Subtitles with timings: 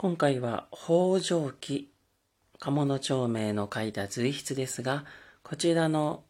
[0.00, 1.90] 今回は北条記
[2.60, 5.04] 鴨の町名の書いた随筆ですが、
[5.42, 6.22] こちらの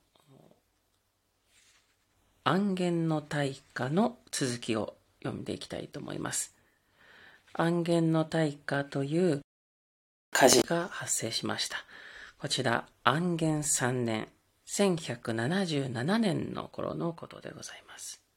[2.44, 6.56] 安元の大化の続きを読んでいきたいと思います。
[7.52, 9.42] 安元の大化という
[10.32, 11.76] 火事が発生しました。
[12.38, 14.28] こちら安元3年、
[14.66, 18.27] 1177年の頃のことでございます。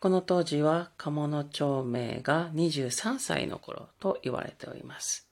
[0.00, 5.28] この当時は鴨の町名が23歳の頃と言われております。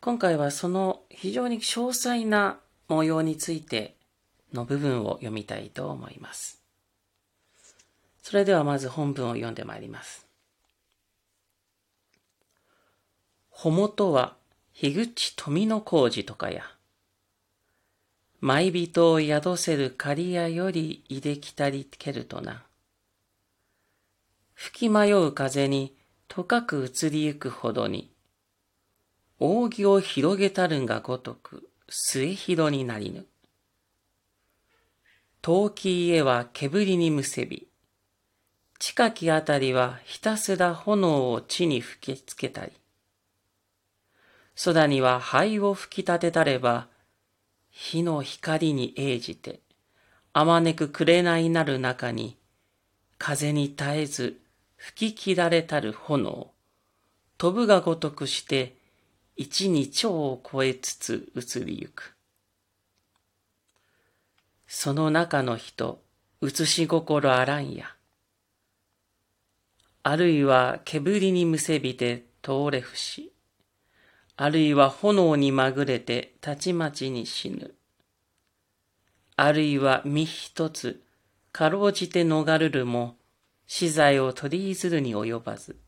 [0.00, 3.94] 今回はその非常に詳細な模様について
[4.52, 6.62] の部分を読みたいと思います。
[8.22, 10.26] それではまず本文を読んでまいります。
[13.50, 14.34] ほもとは
[14.72, 16.64] 樋口富の工事とかや、
[18.40, 22.64] 舞人を宿せる刈屋よりいできたりけるとな。
[24.64, 25.92] 吹き迷う風に
[26.28, 28.12] とかく移りゆくほどに、
[29.40, 33.26] 扇を広げたるんがごとく末広になりぬ。
[35.40, 37.66] 遠き家は煙にむせび、
[38.78, 42.70] 近きあたりはひたすら炎を地に吹きつけたり、
[44.64, 46.86] 空には灰を吹き立てたれば、
[47.72, 49.58] 火の光に映じて、
[50.32, 52.38] あまねく紅なる中に、
[53.18, 54.41] 風に絶えず
[54.84, 56.50] 吹き切られたる炎、
[57.38, 58.76] 飛ぶがごとくして、
[59.36, 62.16] 一に蝶を超えつつ移りゆく。
[64.66, 66.02] その中の人、
[66.40, 67.94] 移し心あらんや。
[70.02, 73.32] あるいは煙にむせびて通れふし。
[74.36, 77.72] あるいは炎にまぐれてたちまちに死ぬ。
[79.36, 81.00] あるいは身一つ、
[81.52, 83.16] かろうじて逃るるも、
[83.74, 85.78] 死罪を取り譲るに及ばず、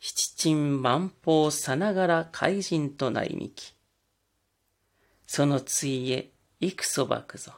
[0.00, 3.76] 七鎮万法さながら怪人となりみき。
[5.24, 7.52] そのついえ、幾そばくぞ。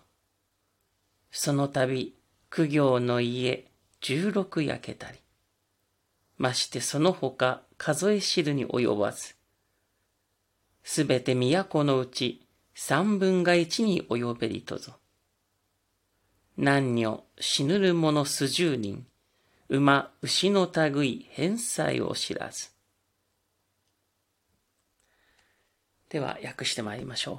[1.31, 2.15] その度、
[2.51, 3.71] 苦行の家、
[4.03, 5.19] 十六焼けたり。
[6.37, 9.35] ましてその他数え知るに及ばず。
[10.85, 14.99] すべて都のうち三分が一に及べりとぞ。
[16.59, 19.07] 男女死ぬる者数十人、
[19.69, 22.71] 馬、牛の類、返済を知らず。
[26.09, 27.39] では、訳してまいりましょう。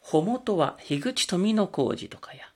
[0.00, 2.46] ほもとは、樋口富の工事とかや、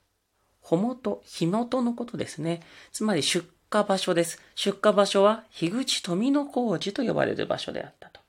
[0.59, 2.61] ほもと、火元のことですね。
[2.91, 4.41] つまり出荷場所です。
[4.55, 8.19] 出荷場所は、樋口富の工事と呼ばれる場所であったと。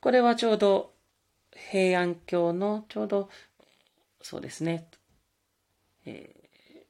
[0.00, 0.92] これはちょうど
[1.52, 3.28] 平安京のちょうど、
[4.22, 4.88] そうですね、
[6.10, 6.84] え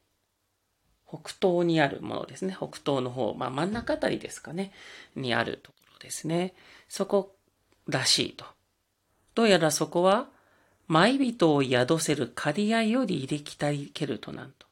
[1.06, 2.56] ー、北東にあるものですね。
[2.56, 4.72] 北東の方、まあ真ん中あたりですかね、
[5.16, 6.54] にあるところですね。
[6.88, 7.34] そこ
[7.88, 8.44] らしいと。
[9.34, 10.28] どうやらそこは、
[10.88, 14.66] 舞人を宿せる刈谷より入れきたいけるとなんと。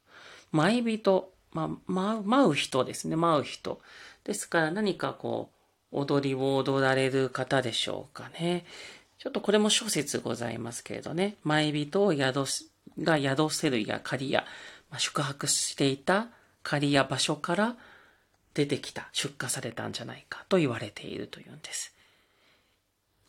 [0.50, 3.16] 舞人、まあ、舞う、舞う人ですね。
[3.16, 3.80] 舞う人。
[4.24, 5.50] ですから何かこ
[5.92, 8.66] う、踊りを踊られる方でしょうかね。
[9.18, 11.36] ちょっとこれも諸説ございますけれどね。
[11.44, 12.67] 舞人を宿す、
[13.00, 14.44] が宿せるや仮や、
[14.90, 16.28] まあ、宿泊していた
[16.62, 17.76] 仮や場所から
[18.54, 21.94] 出てきた、出荷されたんじゃないかと言われているというんです。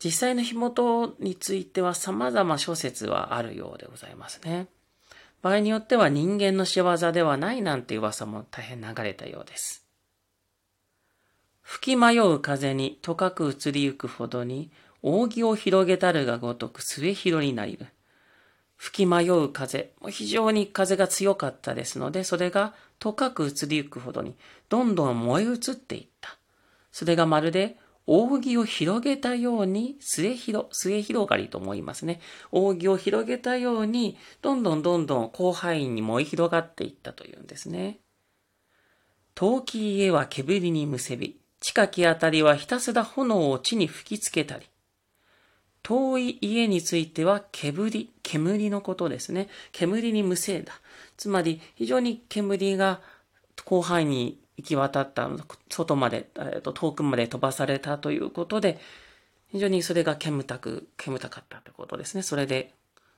[0.03, 4.67] 実際の火元については様々諸説はあるようでございますね。
[5.41, 9.85] 場合によっては人間の仕業ではないなんて噂も大変流れたようです。
[11.61, 14.71] 吹き迷う風にとかく移りゆくほどに、
[15.01, 17.87] 扇を広げたるがごとく末広になりる。
[18.79, 24.37] 吹き迷う風、非常に風が強かったですので、それがとかく移りゆくほどに、
[24.69, 26.37] どんどん燃え移っていった。
[26.89, 32.21] それがまるで、扇を広げたように、末広、末広がりと思いますね。
[32.53, 37.99] 扇を広げたように、どんどんどんどん広範囲に燃え広がっていったというんですね。
[39.35, 44.65] 陶器家は煙にむせび、近きあたりはひたすら炎を地に吹きつけたり、
[45.89, 49.47] 遠い家については煙、煙のことですね。
[49.71, 50.73] 煙に無声だ。
[51.17, 53.01] つまり非常に煙が
[53.67, 55.27] 広範囲に行き渡った、
[55.67, 58.77] 外まで、えー、と遠くまで飛ばされたということで、
[59.51, 62.21] 非常にそれが煙たく、煙たかったということですね。
[62.21, 62.75] それで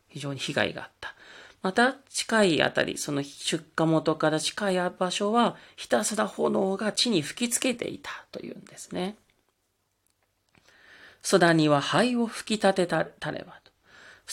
[0.07, 1.13] 非常に被害があった。
[1.62, 9.18] また、近いあたり、その出火元から近い場所は、ひたすら炎が地に吹きつけていたというんですね。
[11.29, 13.71] 空には灰を吹き立てたたればと。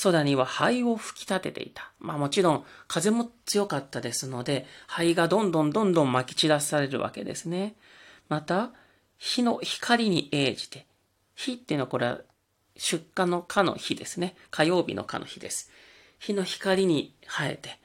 [0.02, 1.92] 空には灰を吹き立てていた。
[1.98, 7.74] まあもちろん風も強かったですので、灰がどんどんどんどん撒き散らされるわけですね。
[8.28, 8.70] また、
[9.18, 10.86] 日の光に応じて、
[11.34, 12.20] 日っていうのはこれは
[12.76, 14.36] 出荷の火の日ですね。
[14.50, 15.70] 火曜日の火の日です。
[16.18, 17.78] 日の光に生えて、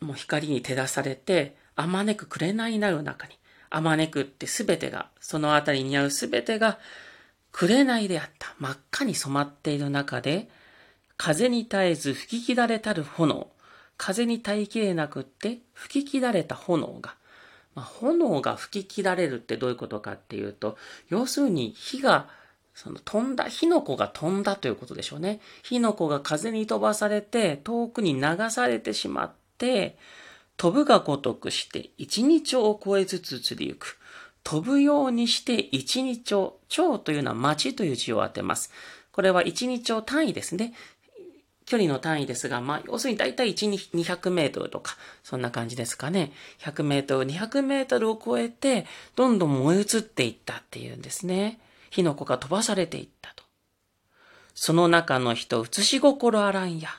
[0.00, 3.34] もう光に照らされて、あまねく紅になる中に、
[3.70, 6.78] あまねくってすべてが、そのあたりに合うすべてが、
[7.52, 8.54] 紅であった。
[8.58, 10.48] 真っ赤に染まっている中で、
[11.16, 13.50] 風に絶えず吹き乱れたる炎。
[13.96, 17.14] 風に耐えきれなくって吹き乱れた炎が。
[17.74, 20.76] まあ、炎が吹き乱れるってどういうことかっていうと、
[21.08, 22.28] 要するに火が、
[22.74, 25.40] その飛んだ、火の粉が飛んだということでしょうね。
[25.62, 29.98] 火の粉が風に飛ばされて遠くに流されてしまって、
[30.60, 33.98] 飛ぶがごとくして一日を超えつつ移りゆく。
[34.44, 38.70] 飛ぶようにして一日を、町というのは町という字を当てます。
[39.10, 40.74] これは一日を単位ですね。
[41.64, 46.30] 距離の単位ですが、まあ、要するに大体1、200メートルとか、そんな感じですかね。
[46.58, 48.84] 100メートル、200メートルを超えて、
[49.16, 51.58] どんどん燃え移っていったっていうんですね。
[51.88, 53.44] 火の粉が飛ばされていったと。
[54.54, 56.90] その中の人、移し心あらんや。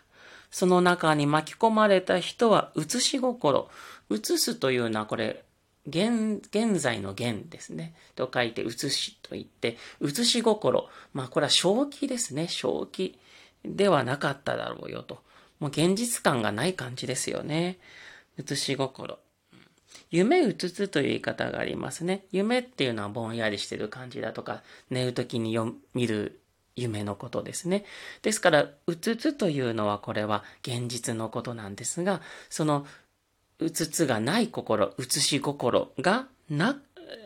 [0.51, 3.69] その中に巻き込まれた人は、移し心。
[4.09, 5.43] 移すというのは、これ、
[5.87, 7.95] 現、現在の現ですね。
[8.15, 10.89] と書いて、移しと言って、移し心。
[11.13, 12.47] まあ、これは正気ですね。
[12.49, 13.17] 正気。
[13.63, 15.23] ではなかっただろうよと。
[15.59, 17.79] もう現実感がない感じですよね。
[18.37, 19.19] 写し心。
[20.09, 22.25] 夢うつつという言い方がありますね。
[22.31, 25.57] 夢っていうのはぼんやりしてる感じだとか、寝るときに
[25.93, 26.40] 見る
[26.81, 27.85] 夢のことですね。
[28.21, 32.85] ですから、うつつというのはこれは現実のことなんですが、その
[33.59, 36.77] うつつがない心、うつし心がな、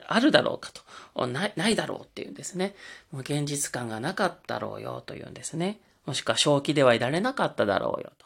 [0.07, 0.71] あるだろうか
[1.15, 1.27] と。
[1.27, 2.75] ない、ないだろうっていうんですね。
[3.11, 5.79] もう現実感がなかったろうよというんですね。
[6.05, 8.25] もしくは正気ではいられなかっただろうよと。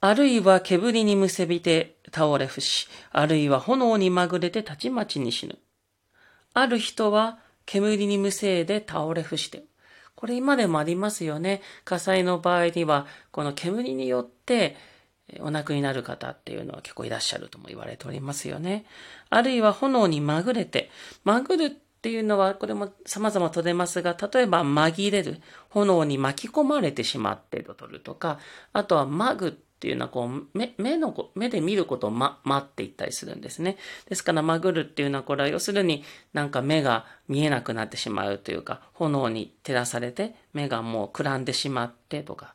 [0.00, 5.58] あるいは煙にむせびて倒れ伏し、あるいは炎にまぐれてたちまちに死ぬ。
[6.52, 9.64] ある人は煙にむせいで倒れ伏して。
[10.14, 11.60] これ今でもありますよね。
[11.84, 14.76] 火災の場合には、この煙によって
[15.40, 18.84] お亡くになる方っていうのは結構いらっしゃるとも言われておりますよね。
[19.30, 20.90] あるいは炎にまぐれて、
[21.24, 25.40] まぐるっていうのは、これも様々取れますが、例えば紛れる、
[25.70, 28.38] 炎に巻き込まれてしまってとるとか、
[28.72, 29.52] あとはマグっ
[29.84, 33.76] ていうのはこう目目の目で見ることを、ま、待っていったりするんですね。
[34.08, 42.54] ですから、まぐるっていうのは、これは要するになんか目が見えなくなってしまうというか、炎に照らされて目がもうくらんでしまってとか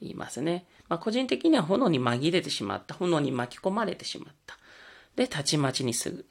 [0.00, 0.64] 言いますね。
[0.88, 2.94] まあ、個人的には炎に紛れてしまった。
[2.94, 4.56] 炎に巻き込まれてしまった。
[5.16, 6.24] で、たちまちにすぐ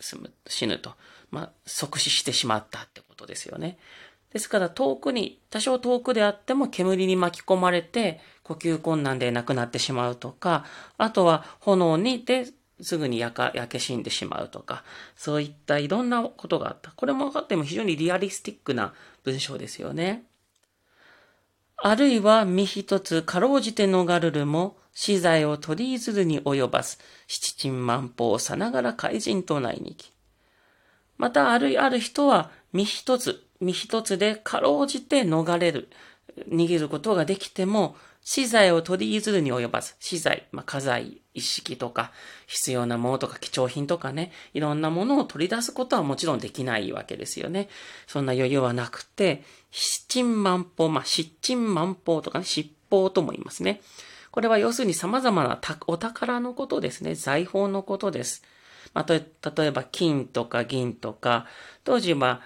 [0.47, 0.93] 死ぬと。
[1.29, 3.77] まあ、即死してしまったってことですよね。
[4.33, 10.65] ですから遠くに、多少遠くであっても煙に巻き込まれて呼吸困難で亡くなってしまうとか、
[10.97, 12.47] あとは炎にで
[12.81, 14.83] すぐに焼か焼け死んでしまうとか、
[15.15, 16.91] そういったいろんなことがあった。
[16.91, 18.93] これも分かっても非常にリアリスティックな
[19.23, 20.23] 文章ですよね。
[21.81, 30.11] あるいは身一つかろうじて逃るるも、死罪を取りずるに及ばす、七珍万法さながら怪人と内にき。
[31.17, 35.89] また、あるい、ある人は、身一つ、身一つでかろうじて逃れる、
[36.49, 42.11] 逃げることができても、資材を取り譲るに及ばず、資材、まあ、家財、一式とか、
[42.47, 47.69] 必要なものとか、貴重品とかね、いろんなものを取り出すことはもちろんできないわけですよね。
[48.07, 53.81] そんな余裕はなくて、七珍万法、まあ、七珍万法とかね、七宝とも言いますね。
[54.31, 57.15] これは要するに様々なお宝のことですね。
[57.15, 58.43] 財宝のことです。
[58.93, 61.47] まあ、例えば金とか銀とか、
[61.83, 62.41] 当時は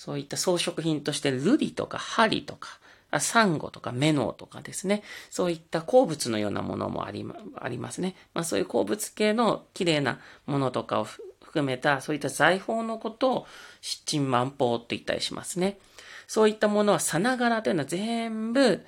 [0.00, 2.78] そういった装飾品として瑠璃とか針とか、
[3.18, 5.02] サンゴとかメノウとかですね。
[5.28, 7.22] そういった鉱物のようなものもあり
[7.56, 8.16] ありますね。
[8.32, 13.46] まあそういう鉱物系の綺麗なものとかを含めた、そういった財宝のことを
[13.82, 15.78] 七珍万宝と言ったりしますね。
[16.26, 18.80] そういったものはさながらというのは全部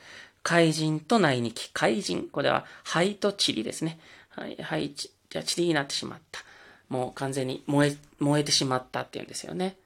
[0.43, 2.27] 怪人と内にき、怪人。
[2.33, 4.01] これは灰と塵ですね。
[4.31, 6.41] はい、灰、じゃ塵になってしまった。
[6.89, 9.77] もう完全に燃え、燃えてしまったっていうんですよね。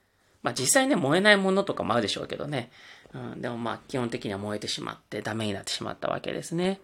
[0.47, 2.71] まあ実際ね、燃えないものとかもあるでしょうけどね。
[3.13, 6.81] うん、でもまあ基本的には燃えてしまってダメになってしまったわけですね。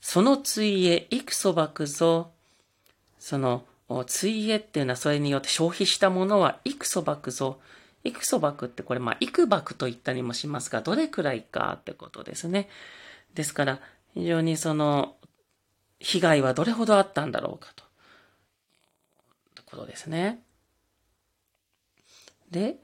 [0.00, 2.32] そのいえ、幾そばくぞ。
[3.20, 3.64] その、
[4.08, 7.60] ついえっていうのはそれによって消費したものは幾そばくぞ。
[8.02, 12.68] 幾そばくってこれまあ幾ばくと言ったりもしますが、どれくらいかってことですね。
[13.34, 13.80] ですから、
[14.14, 15.14] 非常にその、
[16.00, 17.84] 被害はどれほどあったんだろうかと。
[19.64, 20.40] ことですね。
[22.54, 22.76] で、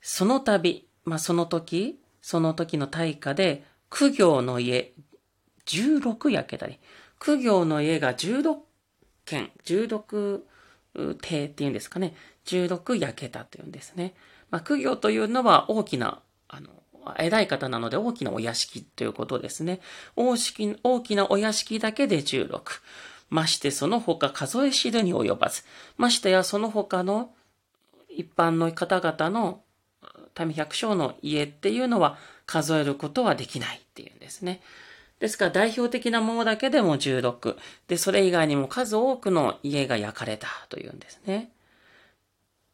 [0.00, 4.94] その度、まあ、その時、その時の大火で、苦行の家、
[5.66, 6.78] 16焼けたり、
[7.18, 8.56] 苦行の家が16
[9.26, 10.40] 軒、16
[11.20, 12.14] 手っていうんですかね、
[12.46, 14.14] 16焼けたというんですね。
[14.50, 16.70] まあ、苦行というのは大きな、あの、
[17.18, 19.80] 偉い方なので大きなお屋敷ということですね。
[20.16, 22.62] 大式大きなお屋敷だけで16。
[23.30, 25.62] ましてその他数え知るに及ばず。
[25.96, 27.30] ましてやその他の
[28.18, 29.62] 一般の方々の
[30.38, 34.60] 民百姓の家っていうのは数えることはできないっていうんですね。
[35.20, 37.56] ですから代表的なものだけでも16。
[37.86, 41.52] で、それ以外にも数多くの家が焼かれたというんですね。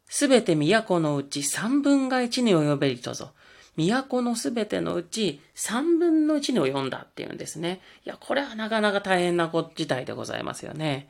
[0.08, 3.32] すべて都のうち三分が一に及べりとぞ。
[3.76, 7.82] 都のすべてのうち三分の一に及んだっていうんですね。
[8.06, 11.08] いや、これはなかなか大変な事態でございますよね。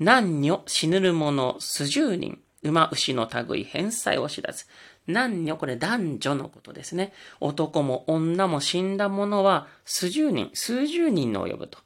[0.00, 2.40] 男女死ぬる者数十人。
[2.62, 4.66] 馬牛の類返済を知らず。
[5.08, 7.12] 男女、これ男女のことですね。
[7.40, 11.78] 男も女も死んだ者は数十人、数十人の及ぶと。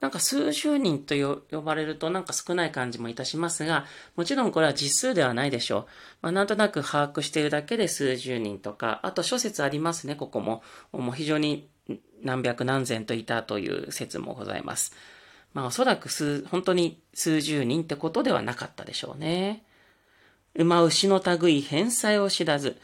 [0.00, 1.14] なんか数十人と
[1.50, 5.86] 呼ばれるとなんか少ない感じもいたしますが、もちろんこれは実数ではないでしょう。
[6.22, 10.62] まあ、なんとなく把握しているだけで数十人とか、あと諸説ありますね、ここも。
[10.92, 11.68] もう非常に
[12.22, 14.92] 何百何千といたという説もございます。
[15.54, 19.64] まあおそらく数、本当に数十人ってことではなかったでしょうね。
[20.58, 22.76] 馬牛の類返済を知らず、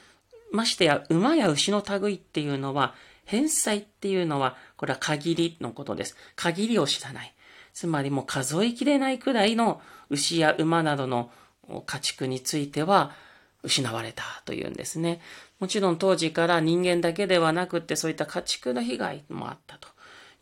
[0.52, 6.16] ましてや馬や牛の類っていうのは、返済っていうのは、これは限りのことです。
[6.36, 7.34] 限りを知らない。
[7.72, 11.30] つまりもう数えきれないくらいの牛や馬などの
[11.86, 13.12] 家畜については
[13.62, 15.20] 失われたというんですね。
[15.58, 19.88] もちろん当時から人間だけではなくってそういった家畜の被害もあったと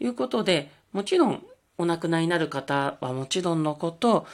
[0.01, 1.45] いうことで、もちろん
[1.79, 4.27] お亡くなりになる方はもちろんのこと、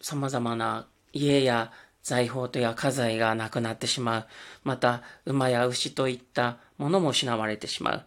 [0.00, 1.72] 様々な家や
[2.04, 4.26] 財宝とや家財がなくなってしまう。
[4.62, 8.04] また、馬や牛といったものも失われてしまう。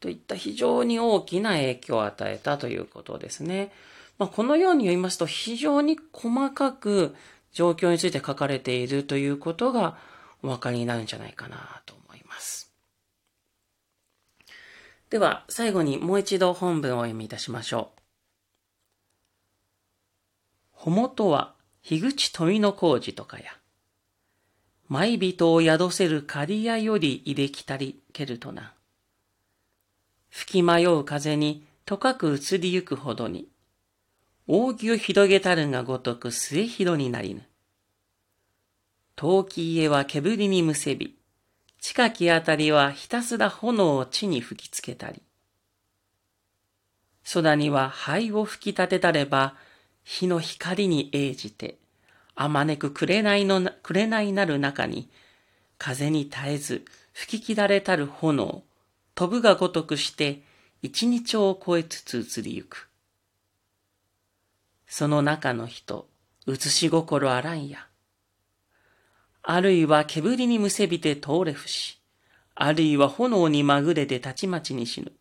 [0.00, 3.72] といった非常に大きな影響を与えたということですね。
[4.18, 7.14] まあ、このように言いますと、非常に細かく
[7.52, 9.96] 状況について書かれているということが
[10.42, 12.72] お分かりになるんじゃないかなと思います。
[15.10, 17.98] では、最後にもう一度本文を読みいたしましょう。
[20.72, 23.44] ほもとは樋口富の工事とかや、
[24.88, 28.74] 舞人を宿せる刈屋より入れきたりけるとな。
[30.30, 33.48] 吹き迷う風にとかく移りゆくほどに、
[34.46, 37.42] 扇を広げたるがごとく末広になりぬ。
[39.16, 41.16] 陶器家は煙にむせび、
[41.80, 45.22] 近きあたりはひたすら炎を地に吹きつけたり。
[47.32, 49.54] 空には灰を吹き立てたれば、
[50.10, 51.76] 火の光に映じて、
[52.34, 55.10] あまねく紅の、紅なる中に、
[55.76, 58.62] 風に絶えず吹き切られたる炎、
[59.14, 60.42] 飛ぶがごとくして、
[60.80, 62.88] 一日を超えつつ移りゆく。
[64.86, 66.08] その中の人、
[66.46, 67.86] 映し心あらんや。
[69.42, 72.00] あるいは煙にむせびて通れ伏し、
[72.54, 75.12] あるいは炎にまぐれてたちまちに死ぬ。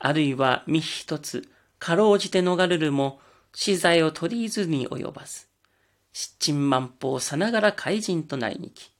[0.00, 1.48] あるいは身一つ、
[1.78, 3.20] かろうじて逃れるも、
[3.54, 5.46] 資材を取りずに及ばず、
[6.12, 8.92] 七珍万法さながら怪人となりにき、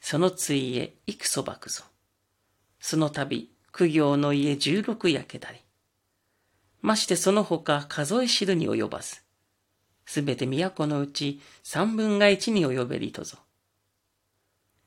[0.00, 1.82] そのついえ幾そばくぞ。
[2.80, 5.58] その度、苦行の家十六焼けたり。
[6.80, 9.22] ましてその他数え知るに及ばず、
[10.06, 13.38] すべて都のうち三分が一に及べりとぞ。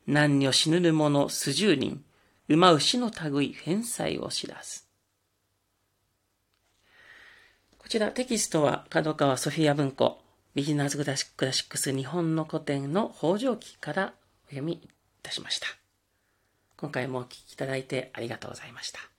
[0.07, 2.05] 何女死ぬる者数十人、
[2.47, 4.84] 馬牛の類返済を知らず。
[7.85, 10.19] こちらテキストは角川ソフィア文庫
[10.55, 14.13] ビギナーズクラシックス日本の古典の北条記から
[14.47, 14.89] お読みい
[15.21, 15.67] たしました。
[16.77, 19.14] 今回もお聴きいただいてありがとうございました。